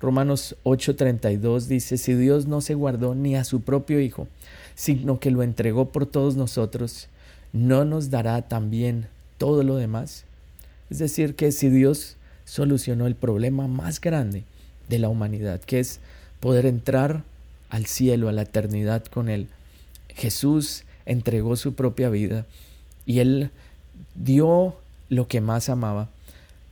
Romanos 0.00 0.56
8:32 0.64 1.66
dice, 1.66 1.96
si 1.96 2.14
Dios 2.14 2.46
no 2.46 2.60
se 2.60 2.74
guardó 2.74 3.14
ni 3.14 3.36
a 3.36 3.44
su 3.44 3.60
propio 3.60 4.00
Hijo, 4.00 4.26
sino 4.74 5.20
que 5.20 5.30
lo 5.30 5.42
entregó 5.42 5.90
por 5.90 6.06
todos 6.06 6.34
nosotros, 6.34 7.08
¿no 7.52 7.84
nos 7.84 8.10
dará 8.10 8.42
también 8.42 9.06
todo 9.38 9.62
lo 9.62 9.76
demás? 9.76 10.24
Es 10.90 10.98
decir, 10.98 11.36
que 11.36 11.52
si 11.52 11.68
Dios 11.68 12.16
solucionó 12.44 13.06
el 13.06 13.14
problema 13.14 13.68
más 13.68 14.00
grande 14.00 14.44
de 14.88 14.98
la 14.98 15.08
humanidad, 15.08 15.60
que 15.60 15.78
es 15.78 16.00
poder 16.40 16.66
entrar 16.66 17.22
al 17.70 17.86
cielo, 17.86 18.28
a 18.28 18.32
la 18.32 18.42
eternidad 18.42 19.04
con 19.04 19.28
Él, 19.28 19.48
Jesús 20.08 20.84
entregó 21.06 21.56
su 21.56 21.74
propia 21.74 22.10
vida 22.10 22.44
y 23.06 23.20
Él 23.20 23.50
dio 24.14 24.76
lo 25.08 25.28
que 25.28 25.40
más 25.40 25.68
amaba. 25.68 26.08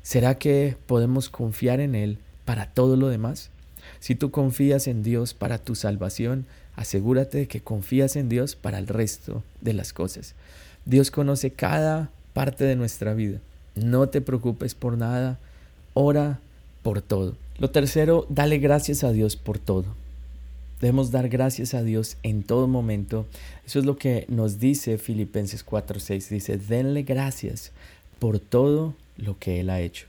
¿Será 0.03 0.39
que 0.39 0.77
podemos 0.87 1.29
confiar 1.29 1.81
en 1.81 1.95
Él 1.95 2.19
para 2.45 2.67
todo 2.67 2.97
lo 2.97 3.09
demás? 3.09 3.51
Si 3.99 4.15
tú 4.15 4.31
confías 4.31 4.87
en 4.87 5.03
Dios 5.03 5.35
para 5.35 5.59
tu 5.59 5.75
salvación, 5.75 6.47
asegúrate 6.77 7.39
de 7.39 7.49
que 7.49 7.61
confías 7.61 8.17
en 8.17 8.29
Dios 8.29 8.57
para 8.57 8.79
el 8.79 8.87
resto 8.87 9.43
de 9.61 9.75
las 9.75 9.93
cosas. 9.93 10.35
Dios 10.87 11.11
conoce 11.11 11.51
cada 11.51 12.11
parte 12.33 12.65
de 12.65 12.77
nuestra 12.77 13.15
vida. 13.15 13.39
No 13.75 14.09
te 14.09 14.21
preocupes 14.21 14.75
por 14.75 14.97
nada, 14.97 15.39
ora 15.95 16.41
por 16.83 17.03
todo. 17.03 17.37
Lo 17.59 17.71
tercero, 17.71 18.27
dale 18.31 18.59
gracias 18.59 19.05
a 19.05 19.13
Dios 19.13 19.37
por 19.37 19.59
todo. 19.59 20.00
Debemos 20.81 21.11
dar 21.11 21.29
gracias 21.29 21.75
a 21.75 21.83
Dios 21.83 22.17
en 22.23 22.43
todo 22.43 22.67
momento. 22.67 23.27
Eso 23.67 23.79
es 23.79 23.85
lo 23.85 23.97
que 23.97 24.25
nos 24.29 24.59
dice 24.59 24.99
Filipenses 24.99 25.65
4:6. 25.65 26.29
Dice, 26.29 26.57
denle 26.57 27.03
gracias 27.03 27.73
por 28.19 28.39
todo 28.39 28.95
lo 29.17 29.39
que 29.39 29.61
Él 29.61 29.71
ha 29.71 29.81
hecho. 29.81 30.07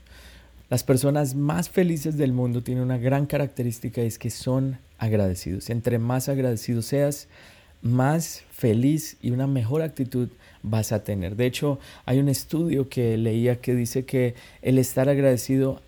Las 0.70 0.84
personas 0.84 1.34
más 1.34 1.68
felices 1.68 2.16
del 2.16 2.32
mundo 2.32 2.62
tienen 2.62 2.84
una 2.84 2.96
gran 2.96 3.26
característica, 3.26 4.00
es 4.00 4.18
que 4.18 4.30
son 4.30 4.78
agradecidos. 4.96 5.68
Entre 5.68 5.98
más 5.98 6.30
agradecidos 6.30 6.86
seas, 6.86 7.28
más 7.82 8.44
feliz 8.50 9.18
y 9.20 9.32
una 9.32 9.46
mejor 9.46 9.82
actitud 9.82 10.28
vas 10.62 10.92
a 10.92 11.02
tener. 11.04 11.36
De 11.36 11.46
hecho, 11.46 11.78
hay 12.06 12.20
un 12.20 12.28
estudio 12.28 12.88
que 12.88 13.18
leía 13.18 13.60
que 13.60 13.74
dice 13.74 14.04
que 14.04 14.34
el 14.62 14.78
estar 14.78 15.08
agradecido 15.08 15.82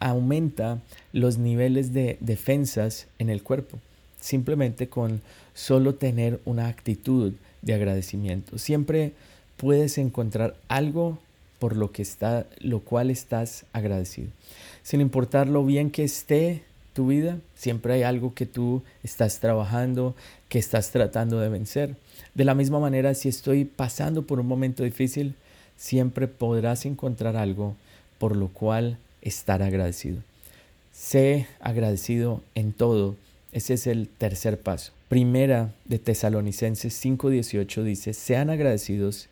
aumenta 0.00 0.80
los 1.12 1.38
niveles 1.38 1.92
de 1.92 2.16
defensas 2.20 3.06
en 3.18 3.28
el 3.28 3.42
cuerpo, 3.42 3.78
simplemente 4.24 4.88
con 4.88 5.20
solo 5.52 5.96
tener 5.96 6.40
una 6.46 6.68
actitud 6.68 7.34
de 7.60 7.74
agradecimiento. 7.74 8.56
Siempre 8.56 9.12
puedes 9.58 9.98
encontrar 9.98 10.56
algo 10.66 11.18
por 11.58 11.76
lo 11.76 11.92
que 11.92 12.00
está 12.00 12.46
lo 12.58 12.80
cual 12.80 13.10
estás 13.10 13.66
agradecido. 13.74 14.28
Sin 14.82 15.02
importar 15.02 15.46
lo 15.46 15.62
bien 15.66 15.90
que 15.90 16.04
esté 16.04 16.62
tu 16.94 17.08
vida, 17.08 17.36
siempre 17.54 17.92
hay 17.92 18.02
algo 18.02 18.32
que 18.32 18.46
tú 18.46 18.82
estás 19.02 19.40
trabajando, 19.40 20.14
que 20.48 20.58
estás 20.58 20.90
tratando 20.90 21.38
de 21.38 21.50
vencer. 21.50 21.94
De 22.34 22.44
la 22.44 22.54
misma 22.54 22.80
manera, 22.80 23.12
si 23.12 23.28
estoy 23.28 23.66
pasando 23.66 24.22
por 24.22 24.40
un 24.40 24.46
momento 24.46 24.84
difícil, 24.84 25.34
siempre 25.76 26.28
podrás 26.28 26.86
encontrar 26.86 27.36
algo 27.36 27.76
por 28.18 28.36
lo 28.36 28.48
cual 28.48 28.96
estar 29.20 29.62
agradecido. 29.62 30.16
Sé 30.94 31.46
agradecido 31.60 32.40
en 32.54 32.72
todo. 32.72 33.16
Ese 33.54 33.74
es 33.74 33.86
el 33.86 34.08
tercer 34.08 34.58
paso. 34.58 34.90
Primera 35.08 35.72
de 35.84 36.00
Tesalonicenses 36.00 36.92
5:18 36.92 37.84
dice, 37.84 38.12
sean 38.12 38.50
agradecidos 38.50 39.28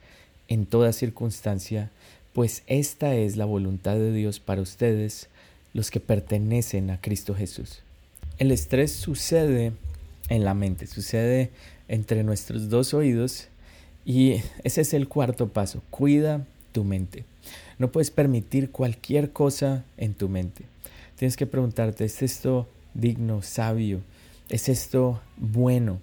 en 0.46 0.64
toda 0.64 0.92
circunstancia, 0.92 1.90
pues 2.32 2.62
esta 2.68 3.16
es 3.16 3.36
la 3.36 3.46
voluntad 3.46 3.96
de 3.96 4.12
Dios 4.12 4.38
para 4.38 4.62
ustedes 4.62 5.28
los 5.74 5.90
que 5.90 5.98
pertenecen 5.98 6.90
a 6.90 7.00
Cristo 7.00 7.34
Jesús. 7.34 7.80
El 8.38 8.52
estrés 8.52 8.92
sucede 8.92 9.72
en 10.28 10.44
la 10.44 10.54
mente, 10.54 10.86
sucede 10.86 11.50
entre 11.88 12.22
nuestros 12.22 12.68
dos 12.68 12.94
oídos 12.94 13.48
y 14.04 14.36
ese 14.62 14.82
es 14.82 14.94
el 14.94 15.08
cuarto 15.08 15.48
paso, 15.48 15.82
cuida 15.90 16.46
tu 16.70 16.84
mente. 16.84 17.24
No 17.80 17.90
puedes 17.90 18.12
permitir 18.12 18.70
cualquier 18.70 19.32
cosa 19.32 19.84
en 19.96 20.14
tu 20.14 20.28
mente. 20.28 20.62
Tienes 21.16 21.36
que 21.36 21.46
preguntarte, 21.46 22.04
¿es 22.04 22.22
esto 22.22 22.68
digno, 22.94 23.42
sabio? 23.42 24.00
¿Es 24.48 24.68
esto 24.68 25.20
bueno? 25.36 26.00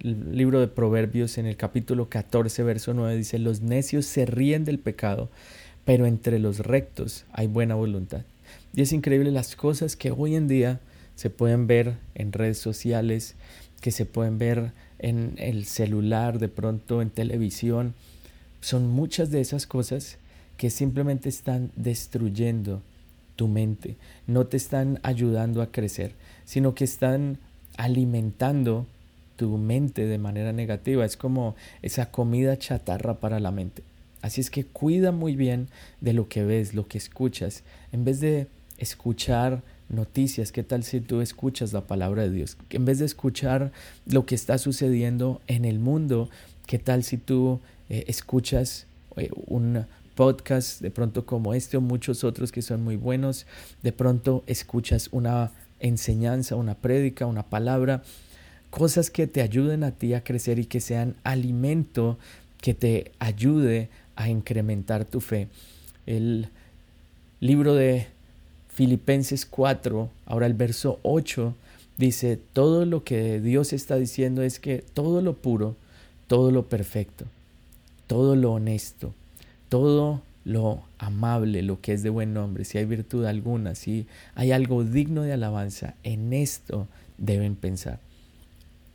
El 0.00 0.36
libro 0.36 0.60
de 0.60 0.68
Proverbios 0.68 1.38
en 1.38 1.46
el 1.46 1.56
capítulo 1.56 2.08
14, 2.08 2.62
verso 2.62 2.94
9 2.94 3.16
dice, 3.16 3.38
los 3.38 3.62
necios 3.62 4.06
se 4.06 4.26
ríen 4.26 4.64
del 4.64 4.78
pecado, 4.78 5.30
pero 5.84 6.06
entre 6.06 6.38
los 6.38 6.60
rectos 6.60 7.24
hay 7.32 7.46
buena 7.46 7.74
voluntad. 7.74 8.22
Y 8.74 8.82
es 8.82 8.92
increíble 8.92 9.32
las 9.32 9.56
cosas 9.56 9.96
que 9.96 10.10
hoy 10.10 10.36
en 10.36 10.46
día 10.46 10.80
se 11.16 11.30
pueden 11.30 11.66
ver 11.66 11.96
en 12.14 12.32
redes 12.32 12.58
sociales, 12.58 13.34
que 13.80 13.90
se 13.90 14.04
pueden 14.04 14.38
ver 14.38 14.72
en 14.98 15.34
el 15.38 15.64
celular, 15.64 16.38
de 16.38 16.48
pronto 16.48 17.02
en 17.02 17.10
televisión. 17.10 17.94
Son 18.60 18.88
muchas 18.88 19.30
de 19.30 19.40
esas 19.40 19.66
cosas 19.66 20.18
que 20.58 20.70
simplemente 20.70 21.28
están 21.28 21.72
destruyendo 21.76 22.82
tu 23.36 23.48
mente, 23.48 23.96
no 24.28 24.46
te 24.46 24.56
están 24.56 25.00
ayudando 25.02 25.60
a 25.60 25.72
crecer, 25.72 26.12
sino 26.44 26.74
que 26.76 26.84
están 26.84 27.38
alimentando 27.76 28.86
tu 29.36 29.56
mente 29.58 30.06
de 30.06 30.18
manera 30.18 30.52
negativa. 30.52 31.04
Es 31.04 31.16
como 31.16 31.56
esa 31.82 32.10
comida 32.10 32.58
chatarra 32.58 33.14
para 33.14 33.40
la 33.40 33.50
mente. 33.50 33.82
Así 34.22 34.40
es 34.40 34.50
que 34.50 34.64
cuida 34.64 35.12
muy 35.12 35.36
bien 35.36 35.68
de 36.00 36.14
lo 36.14 36.28
que 36.28 36.44
ves, 36.44 36.74
lo 36.74 36.88
que 36.88 36.98
escuchas. 36.98 37.62
En 37.92 38.04
vez 38.04 38.20
de 38.20 38.46
escuchar 38.78 39.62
noticias, 39.90 40.50
¿qué 40.50 40.62
tal 40.62 40.82
si 40.82 41.00
tú 41.00 41.20
escuchas 41.20 41.72
la 41.72 41.82
palabra 41.82 42.22
de 42.22 42.30
Dios? 42.30 42.56
En 42.70 42.86
vez 42.86 43.00
de 43.00 43.04
escuchar 43.04 43.70
lo 44.06 44.24
que 44.24 44.34
está 44.34 44.56
sucediendo 44.56 45.42
en 45.46 45.64
el 45.64 45.78
mundo, 45.78 46.30
¿qué 46.66 46.78
tal 46.78 47.04
si 47.04 47.18
tú 47.18 47.60
eh, 47.90 48.04
escuchas 48.06 48.86
eh, 49.16 49.30
un 49.46 49.84
podcast 50.14 50.80
de 50.80 50.90
pronto 50.90 51.26
como 51.26 51.52
este 51.52 51.76
o 51.76 51.80
muchos 51.82 52.24
otros 52.24 52.50
que 52.50 52.62
son 52.62 52.82
muy 52.82 52.96
buenos? 52.96 53.46
De 53.82 53.92
pronto 53.92 54.42
escuchas 54.46 55.10
una 55.12 55.50
enseñanza, 55.84 56.56
una 56.56 56.74
prédica, 56.74 57.26
una 57.26 57.44
palabra, 57.44 58.02
cosas 58.70 59.10
que 59.10 59.26
te 59.26 59.42
ayuden 59.42 59.84
a 59.84 59.92
ti 59.92 60.14
a 60.14 60.24
crecer 60.24 60.58
y 60.58 60.64
que 60.64 60.80
sean 60.80 61.14
alimento 61.22 62.18
que 62.60 62.74
te 62.74 63.12
ayude 63.18 63.90
a 64.16 64.28
incrementar 64.30 65.04
tu 65.04 65.20
fe. 65.20 65.48
El 66.06 66.48
libro 67.40 67.74
de 67.74 68.06
Filipenses 68.70 69.44
4, 69.44 70.08
ahora 70.26 70.46
el 70.46 70.54
verso 70.54 70.98
8, 71.02 71.54
dice, 71.98 72.38
todo 72.54 72.86
lo 72.86 73.04
que 73.04 73.40
Dios 73.40 73.72
está 73.74 73.96
diciendo 73.96 74.42
es 74.42 74.58
que 74.58 74.78
todo 74.94 75.20
lo 75.20 75.34
puro, 75.34 75.76
todo 76.26 76.50
lo 76.50 76.64
perfecto, 76.64 77.26
todo 78.06 78.34
lo 78.34 78.52
honesto, 78.52 79.12
todo 79.68 80.22
lo 80.44 80.84
amable, 80.98 81.62
lo 81.62 81.80
que 81.80 81.92
es 81.92 82.02
de 82.02 82.10
buen 82.10 82.34
nombre, 82.34 82.64
si 82.64 82.78
hay 82.78 82.84
virtud 82.84 83.24
alguna, 83.24 83.74
si 83.74 84.06
hay 84.34 84.52
algo 84.52 84.84
digno 84.84 85.22
de 85.22 85.32
alabanza, 85.32 85.94
en 86.02 86.32
esto 86.32 86.86
deben 87.18 87.56
pensar. 87.56 87.98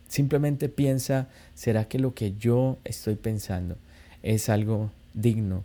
Simplemente 0.08 0.68
piensa, 0.68 1.28
¿será 1.54 1.86
que 1.86 1.98
lo 1.98 2.14
que 2.14 2.34
yo 2.36 2.78
estoy 2.84 3.16
pensando 3.16 3.76
es 4.22 4.48
algo 4.48 4.90
digno, 5.14 5.64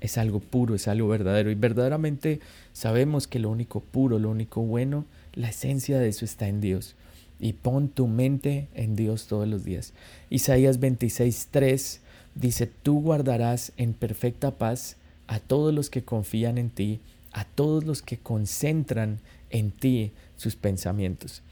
es 0.00 0.18
algo 0.18 0.40
puro, 0.40 0.74
es 0.74 0.88
algo 0.88 1.08
verdadero? 1.08 1.50
Y 1.50 1.54
verdaderamente 1.54 2.40
sabemos 2.72 3.26
que 3.26 3.38
lo 3.38 3.50
único 3.50 3.80
puro, 3.80 4.18
lo 4.18 4.30
único 4.30 4.62
bueno, 4.62 5.06
la 5.34 5.48
esencia 5.48 5.98
de 5.98 6.08
eso 6.08 6.24
está 6.24 6.48
en 6.48 6.60
Dios. 6.60 6.94
Y 7.38 7.54
pon 7.54 7.88
tu 7.88 8.06
mente 8.06 8.68
en 8.74 8.96
Dios 8.96 9.26
todos 9.26 9.46
los 9.46 9.64
días. 9.64 9.92
Isaías 10.30 10.80
26, 10.80 11.48
3 11.50 12.00
dice, 12.34 12.66
tú 12.66 13.00
guardarás 13.02 13.72
en 13.76 13.92
perfecta 13.92 14.52
paz 14.52 14.96
a 15.26 15.40
todos 15.40 15.74
los 15.74 15.90
que 15.90 16.02
confían 16.04 16.58
en 16.58 16.70
ti, 16.70 17.00
a 17.32 17.44
todos 17.44 17.84
los 17.84 18.02
que 18.02 18.18
concentran 18.18 19.18
en 19.50 19.70
ti 19.70 20.12
sus 20.36 20.56
pensamientos. 20.56 21.42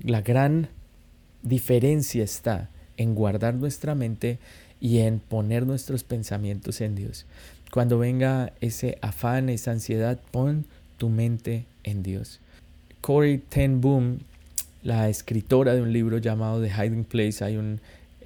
La 0.00 0.20
gran 0.20 0.68
diferencia 1.42 2.24
está 2.24 2.68
en 2.96 3.14
guardar 3.14 3.54
nuestra 3.54 3.94
mente 3.94 4.38
y 4.80 4.98
en 4.98 5.20
poner 5.20 5.66
nuestros 5.66 6.04
pensamientos 6.04 6.80
en 6.80 6.94
Dios. 6.94 7.26
Cuando 7.72 7.98
venga 7.98 8.52
ese 8.60 8.98
afán, 9.00 9.48
esa 9.48 9.70
ansiedad, 9.70 10.20
pon 10.30 10.66
tu 10.98 11.08
mente 11.08 11.64
en 11.84 12.02
Dios. 12.02 12.40
Corey 13.00 13.38
Ten 13.38 13.80
Boom, 13.80 14.18
la 14.82 15.08
escritora 15.08 15.74
de 15.74 15.82
un 15.82 15.92
libro 15.92 16.18
llamado 16.18 16.60
The 16.60 16.70
Hiding 16.70 17.04
Place, 17.04 17.44
hay 17.44 17.58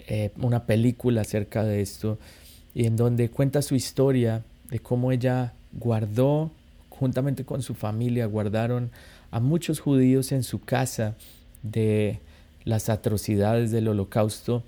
eh, 0.09 0.31
una 0.39 0.65
película 0.67 1.21
acerca 1.21 1.65
de 1.65 1.81
esto, 1.81 2.19
y 2.75 2.87
en 2.87 2.97
donde 2.97 3.31
cuenta 3.31 3.63
su 3.63 3.75
historia 3.75 4.43
de 4.71 4.79
cómo 4.79 5.13
ella 5.13 5.53
guardó, 5.73 6.51
juntamente 6.91 7.45
con 7.45 7.63
su 7.63 7.75
familia, 7.75 8.27
guardaron 8.27 8.91
a 9.31 9.41
muchos 9.41 9.81
judíos 9.81 10.33
en 10.33 10.43
su 10.43 10.61
casa 10.61 11.15
de 11.63 12.21
las 12.65 12.89
atrocidades 12.89 13.71
del 13.71 13.89
holocausto. 13.89 14.63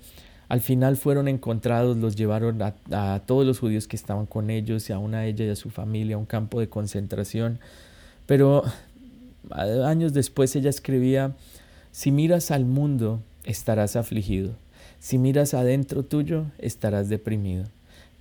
Al 0.47 0.61
final 0.61 0.97
fueron 0.97 1.27
encontrados, 1.27 1.97
los 1.97 2.15
llevaron 2.15 2.61
a, 2.61 3.21
todos 3.25 3.45
los 3.45 3.59
judíos 3.59 3.87
que 3.87 3.95
estaban 3.95 4.25
con 4.25 4.49
ellos, 4.49 4.89
y 4.89 4.93
a 4.93 4.99
una 4.99 5.25
ella 5.25 5.45
y 5.45 5.49
a 5.49 5.55
su 5.55 5.69
familia, 5.69 6.15
a 6.15 6.19
un 6.19 6.25
campo 6.25 6.59
de 6.59 6.69
concentración. 6.69 7.59
Pero 8.25 8.63
años 9.51 10.13
después 10.13 10.55
ella 10.55 10.69
escribía, 10.69 11.35
si 11.91 12.11
miras 12.11 12.51
al 12.51 12.65
mundo, 12.65 13.21
estarás 13.43 13.95
afligido. 13.95 14.53
Si 14.99 15.17
miras 15.17 15.53
adentro 15.53 16.03
tuyo, 16.03 16.45
estarás 16.57 17.09
deprimido 17.09 17.65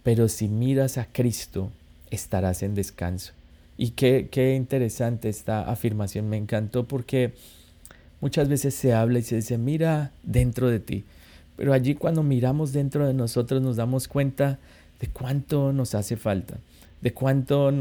pero 0.03 0.29
si 0.29 0.49
miras 0.49 0.99
a 0.99 1.07
Cristo, 1.07 1.71
estarás 2.11 2.63
en 2.63 2.75
descanso. 2.75 3.33
Y 3.77 3.91
qué, 3.91 4.29
qué 4.31 4.55
interesante 4.55 5.29
esta 5.29 5.71
afirmación, 5.71 6.29
me 6.29 6.37
encantó 6.37 6.85
porque 6.85 7.33
muchas 8.21 8.49
veces 8.49 8.75
se 8.75 8.93
habla 8.93 9.21
y 9.21 9.23
se 9.23 9.37
dice, 9.37 9.59
mira 9.59 10.11
dentro 10.23 10.69
de 10.69 10.81
ti, 10.81 11.05
pero 11.57 11.73
allí 11.73 11.95
cuando 11.95 12.23
miramos 12.23 12.73
dentro 12.73 13.07
de 13.07 13.15
nosotros 13.15 13.61
nos 13.61 13.77
damos 13.77 14.09
cuenta 14.09 14.59
de 15.01 15.09
cuánto 15.09 15.73
nos 15.73 15.95
hace 15.95 16.17
falta, 16.17 16.59
de 17.01 17.13
cuánto, 17.13 17.73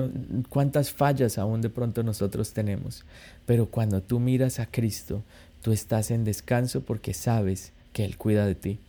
cuántas 0.50 0.92
fallas 0.92 1.38
aún 1.38 1.62
de 1.62 1.70
pronto 1.70 2.04
nosotros 2.04 2.54
tenemos. 2.54 3.06
Pero 3.46 3.68
cuando 3.68 4.02
tú 4.02 4.20
miras 4.20 4.60
a 4.60 4.66
Cristo, 4.66 5.24
tú 5.62 5.72
estás 5.72 6.12
en 6.12 6.24
descanso 6.24 6.82
porque 6.82 7.14
sabes 7.14 7.72
que 7.94 8.06
Él 8.06 8.18
cuida 8.18 8.46
de 8.46 8.56
ti. 8.56 8.80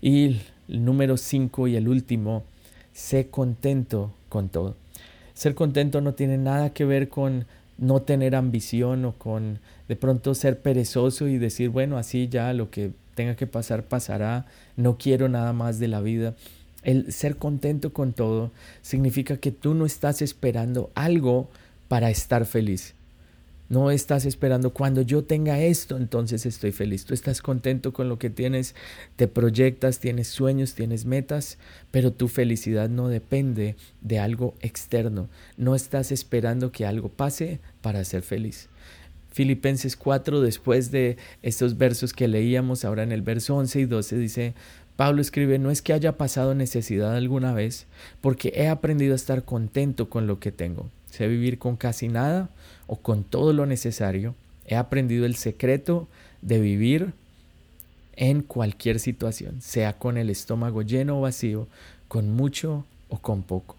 Y 0.00 0.40
el 0.68 0.84
número 0.84 1.16
cinco 1.16 1.68
y 1.68 1.76
el 1.76 1.88
último 1.88 2.44
sé 2.92 3.28
contento 3.28 4.12
con 4.28 4.48
todo. 4.48 4.76
Ser 5.34 5.54
contento 5.54 6.00
no 6.00 6.14
tiene 6.14 6.38
nada 6.38 6.72
que 6.72 6.84
ver 6.84 7.08
con 7.08 7.46
no 7.78 8.02
tener 8.02 8.34
ambición 8.34 9.04
o 9.04 9.12
con 9.12 9.58
de 9.88 9.96
pronto 9.96 10.34
ser 10.34 10.60
perezoso 10.60 11.26
y 11.28 11.38
decir, 11.38 11.70
bueno, 11.70 11.98
así 11.98 12.28
ya 12.28 12.52
lo 12.52 12.70
que 12.70 12.92
tenga 13.14 13.34
que 13.34 13.46
pasar 13.46 13.84
pasará, 13.84 14.46
no 14.76 14.96
quiero 14.98 15.28
nada 15.28 15.52
más 15.52 15.78
de 15.78 15.88
la 15.88 16.00
vida. 16.00 16.34
El 16.82 17.12
ser 17.12 17.36
contento 17.36 17.92
con 17.92 18.12
todo 18.12 18.50
significa 18.82 19.36
que 19.36 19.52
tú 19.52 19.74
no 19.74 19.86
estás 19.86 20.22
esperando 20.22 20.90
algo 20.94 21.48
para 21.88 22.10
estar 22.10 22.46
feliz. 22.46 22.94
No 23.72 23.90
estás 23.90 24.26
esperando 24.26 24.74
cuando 24.74 25.00
yo 25.00 25.24
tenga 25.24 25.58
esto, 25.58 25.96
entonces 25.96 26.44
estoy 26.44 26.72
feliz. 26.72 27.06
Tú 27.06 27.14
estás 27.14 27.40
contento 27.40 27.94
con 27.94 28.06
lo 28.06 28.18
que 28.18 28.28
tienes, 28.28 28.74
te 29.16 29.28
proyectas, 29.28 29.98
tienes 29.98 30.28
sueños, 30.28 30.74
tienes 30.74 31.06
metas, 31.06 31.56
pero 31.90 32.12
tu 32.12 32.28
felicidad 32.28 32.90
no 32.90 33.08
depende 33.08 33.76
de 34.02 34.18
algo 34.18 34.52
externo. 34.60 35.30
No 35.56 35.74
estás 35.74 36.12
esperando 36.12 36.70
que 36.70 36.84
algo 36.84 37.08
pase 37.08 37.60
para 37.80 38.04
ser 38.04 38.20
feliz. 38.20 38.68
Filipenses 39.30 39.96
4, 39.96 40.42
después 40.42 40.90
de 40.90 41.16
estos 41.40 41.78
versos 41.78 42.12
que 42.12 42.28
leíamos, 42.28 42.84
ahora 42.84 43.04
en 43.04 43.12
el 43.12 43.22
verso 43.22 43.56
11 43.56 43.80
y 43.80 43.84
12 43.86 44.18
dice, 44.18 44.54
Pablo 44.96 45.22
escribe, 45.22 45.58
no 45.58 45.70
es 45.70 45.80
que 45.80 45.94
haya 45.94 46.18
pasado 46.18 46.54
necesidad 46.54 47.16
alguna 47.16 47.54
vez, 47.54 47.86
porque 48.20 48.52
he 48.54 48.68
aprendido 48.68 49.14
a 49.14 49.16
estar 49.16 49.44
contento 49.44 50.10
con 50.10 50.26
lo 50.26 50.40
que 50.40 50.52
tengo. 50.52 50.90
Sé 51.12 51.28
vivir 51.28 51.58
con 51.58 51.76
casi 51.76 52.08
nada 52.08 52.48
o 52.86 52.96
con 52.96 53.22
todo 53.22 53.52
lo 53.52 53.66
necesario. 53.66 54.34
He 54.66 54.76
aprendido 54.76 55.26
el 55.26 55.36
secreto 55.36 56.08
de 56.40 56.58
vivir 56.58 57.12
en 58.16 58.40
cualquier 58.40 58.98
situación, 58.98 59.60
sea 59.60 59.98
con 59.98 60.16
el 60.16 60.30
estómago 60.30 60.80
lleno 60.80 61.18
o 61.18 61.20
vacío, 61.20 61.68
con 62.08 62.30
mucho 62.30 62.86
o 63.10 63.18
con 63.18 63.42
poco. 63.42 63.76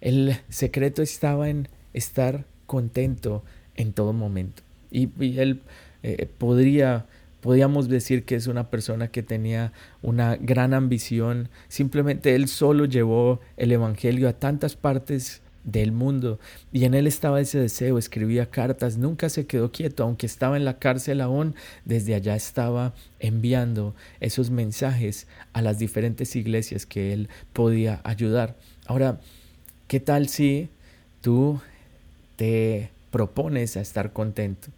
El 0.00 0.36
secreto 0.48 1.00
estaba 1.00 1.48
en 1.48 1.68
estar 1.92 2.44
contento 2.66 3.44
en 3.76 3.92
todo 3.92 4.12
momento. 4.12 4.64
Y, 4.90 5.10
él 5.38 5.60
eh, 6.02 6.28
podría, 6.38 7.06
podríamos 7.40 7.88
decir 7.88 8.24
que 8.24 8.34
es 8.34 8.48
una 8.48 8.68
persona 8.68 9.06
que 9.06 9.22
tenía 9.22 9.72
una 10.02 10.34
gran 10.34 10.74
ambición. 10.74 11.50
Simplemente 11.68 12.34
él 12.34 12.48
solo 12.48 12.84
llevó 12.84 13.38
el 13.56 13.70
Evangelio 13.70 14.28
a 14.28 14.32
tantas 14.32 14.74
partes 14.74 15.40
del 15.64 15.92
mundo. 15.92 16.38
Y 16.72 16.84
en 16.84 16.94
él 16.94 17.06
estaba 17.06 17.40
ese 17.40 17.58
deseo, 17.58 17.98
escribía 17.98 18.50
cartas, 18.50 18.98
nunca 18.98 19.28
se 19.28 19.46
quedó 19.46 19.72
quieto, 19.72 20.04
aunque 20.04 20.26
estaba 20.26 20.56
en 20.56 20.64
la 20.64 20.78
cárcel 20.78 21.20
aún, 21.20 21.54
desde 21.84 22.14
allá 22.14 22.36
estaba 22.36 22.94
enviando 23.18 23.94
esos 24.20 24.50
mensajes 24.50 25.26
a 25.52 25.62
las 25.62 25.78
diferentes 25.78 26.36
iglesias 26.36 26.86
que 26.86 27.12
él 27.12 27.28
podía 27.52 28.00
ayudar. 28.04 28.56
Ahora, 28.86 29.20
¿qué 29.88 30.00
tal 30.00 30.28
si 30.28 30.68
tú 31.20 31.60
te 32.36 32.90
propones 33.10 33.76
a 33.76 33.80
estar 33.80 34.12
contento? 34.12 34.68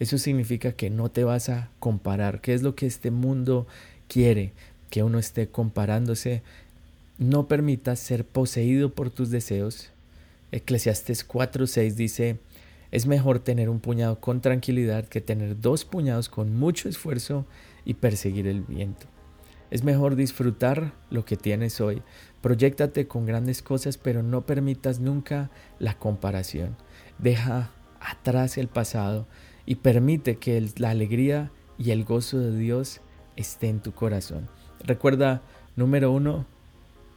Eso 0.00 0.18
significa 0.18 0.72
que 0.72 0.90
no 0.90 1.10
te 1.10 1.22
vas 1.22 1.48
a 1.48 1.70
comparar. 1.78 2.40
¿Qué 2.40 2.54
es 2.54 2.62
lo 2.62 2.74
que 2.74 2.86
este 2.86 3.12
mundo 3.12 3.68
quiere? 4.08 4.52
Que 4.90 5.04
uno 5.04 5.20
esté 5.20 5.46
comparándose. 5.46 6.42
No 7.18 7.46
permitas 7.46 8.00
ser 8.00 8.24
poseído 8.24 8.92
por 8.92 9.10
tus 9.10 9.30
deseos, 9.30 9.91
Eclesiastes 10.52 11.26
4:6 11.26 11.94
dice, 11.94 12.38
es 12.90 13.06
mejor 13.06 13.38
tener 13.38 13.70
un 13.70 13.80
puñado 13.80 14.20
con 14.20 14.42
tranquilidad 14.42 15.06
que 15.06 15.22
tener 15.22 15.58
dos 15.58 15.84
puñados 15.86 16.28
con 16.28 16.54
mucho 16.54 16.88
esfuerzo 16.88 17.46
y 17.84 17.94
perseguir 17.94 18.46
el 18.46 18.60
viento. 18.60 19.06
Es 19.70 19.82
mejor 19.82 20.14
disfrutar 20.14 20.92
lo 21.08 21.24
que 21.24 21.38
tienes 21.38 21.80
hoy. 21.80 22.02
Proyéctate 22.42 23.08
con 23.08 23.24
grandes 23.24 23.62
cosas, 23.62 23.96
pero 23.96 24.22
no 24.22 24.44
permitas 24.44 25.00
nunca 25.00 25.50
la 25.78 25.98
comparación. 25.98 26.76
Deja 27.18 27.70
atrás 27.98 28.58
el 28.58 28.68
pasado 28.68 29.26
y 29.64 29.76
permite 29.76 30.36
que 30.36 30.62
la 30.76 30.90
alegría 30.90 31.50
y 31.78 31.92
el 31.92 32.04
gozo 32.04 32.38
de 32.38 32.54
Dios 32.58 33.00
esté 33.36 33.70
en 33.70 33.80
tu 33.80 33.92
corazón. 33.92 34.50
Recuerda, 34.80 35.40
número 35.74 36.12
uno, 36.12 36.46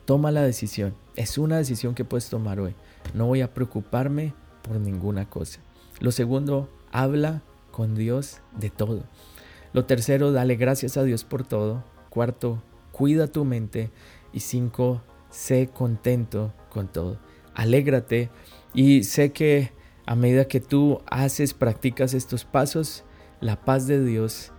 toma 0.05 0.31
la 0.31 0.41
decisión. 0.43 0.95
Es 1.15 1.37
una 1.37 1.57
decisión 1.57 1.95
que 1.95 2.05
puedes 2.05 2.29
tomar 2.29 2.59
hoy. 2.59 2.75
No 3.13 3.27
voy 3.27 3.41
a 3.41 3.53
preocuparme 3.53 4.33
por 4.61 4.79
ninguna 4.79 5.29
cosa. 5.29 5.59
Lo 5.99 6.11
segundo, 6.11 6.69
habla 6.91 7.41
con 7.71 7.95
Dios 7.95 8.41
de 8.57 8.69
todo. 8.69 9.03
Lo 9.73 9.85
tercero, 9.85 10.31
dale 10.31 10.55
gracias 10.55 10.97
a 10.97 11.03
Dios 11.03 11.23
por 11.23 11.45
todo. 11.45 11.83
Cuarto, 12.09 12.61
cuida 12.91 13.27
tu 13.27 13.45
mente. 13.45 13.91
Y 14.31 14.41
cinco, 14.41 15.01
sé 15.29 15.69
contento 15.73 16.53
con 16.69 16.87
todo. 16.87 17.19
Alégrate 17.53 18.29
y 18.73 19.03
sé 19.03 19.31
que 19.31 19.71
a 20.05 20.15
medida 20.15 20.47
que 20.47 20.59
tú 20.59 21.01
haces, 21.07 21.53
practicas 21.53 22.13
estos 22.13 22.45
pasos, 22.45 23.03
la 23.39 23.63
paz 23.63 23.87
de 23.87 24.03
Dios 24.03 24.51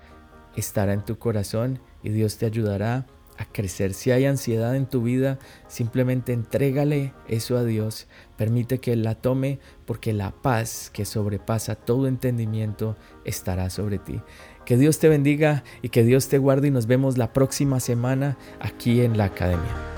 estará 0.57 0.93
en 0.93 1.05
tu 1.05 1.19
corazón 1.19 1.81
y 2.03 2.11
Dios 2.11 2.39
te 2.39 2.47
ayudará 2.47 3.07
a 3.39 3.45
crecer. 3.45 3.95
Si 3.95 4.11
hay 4.11 4.27
ansiedad 4.27 4.75
en 4.77 4.87
tu 4.87 5.03
vida, 5.03 5.39
simplemente 5.69 6.33
entrégale 6.33 7.13
eso 7.29 7.57
a 7.57 7.65
Dios. 7.65 8.07
Permite 8.37 8.79
que 8.79 8.93
Él 8.93 9.03
la 9.03 9.15
tome 9.15 9.59
porque 9.85 10.13
la 10.13 10.31
paz 10.31 10.91
que 10.93 11.05
sobrepasa 11.05 11.75
todo 11.75 12.07
entendimiento 12.07 12.97
estará 13.25 13.71
sobre 13.71 13.99
ti. 13.99 14.21
Que 14.65 14.77
Dios 14.77 14.99
te 14.99 15.09
bendiga 15.09 15.65
y 15.83 15.91
que 15.91 16.03
Dios 16.03 16.29
te 16.29 16.39
guarde 16.39 16.69
y 16.69 16.71
nos 16.73 16.87
vemos 16.87 17.19
la 17.19 17.33
próxima 17.33 17.81
semana 17.81 18.37
aquí 18.61 19.03
en 19.03 19.17
la 19.17 19.27
academia. 19.27 19.97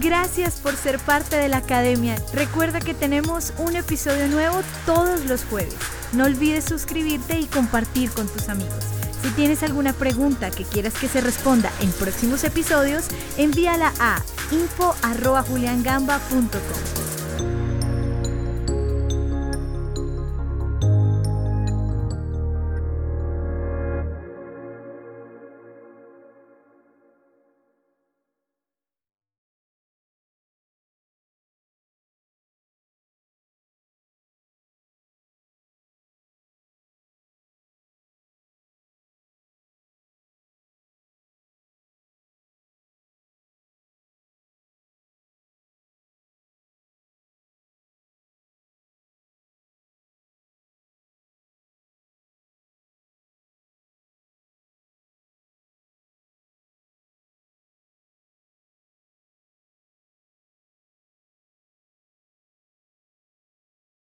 Gracias 0.00 0.60
por 0.60 0.76
ser 0.76 0.98
parte 1.00 1.36
de 1.36 1.48
la 1.48 1.58
academia. 1.58 2.16
Recuerda 2.32 2.80
que 2.80 2.94
tenemos 2.94 3.52
un 3.58 3.74
episodio 3.74 4.28
nuevo 4.28 4.60
todos 4.86 5.24
los 5.26 5.44
jueves. 5.44 5.76
No 6.12 6.24
olvides 6.24 6.64
suscribirte 6.64 7.38
y 7.38 7.46
compartir 7.46 8.10
con 8.10 8.28
tus 8.28 8.48
amigos. 8.48 8.97
Si 9.22 9.30
tienes 9.30 9.62
alguna 9.62 9.92
pregunta 9.92 10.50
que 10.50 10.64
quieras 10.64 10.94
que 10.94 11.08
se 11.08 11.20
responda 11.20 11.70
en 11.80 11.92
próximos 11.92 12.42
episodios, 12.44 13.04
envíala 13.36 13.92
a 13.98 14.22
info.juliangamba.com. 14.50 17.07